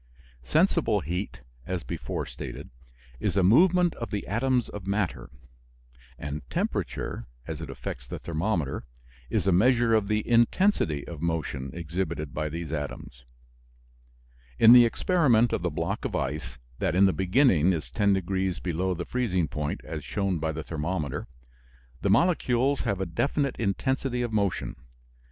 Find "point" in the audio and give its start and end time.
19.47-19.81